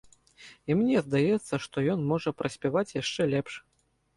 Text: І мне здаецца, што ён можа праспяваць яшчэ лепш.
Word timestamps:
І 0.69 0.77
мне 0.79 1.03
здаецца, 1.07 1.53
што 1.65 1.77
ён 1.97 2.09
можа 2.13 2.35
праспяваць 2.41 2.87
яшчэ 3.01 3.31
лепш. 3.37 3.53